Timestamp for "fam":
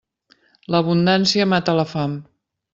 1.95-2.19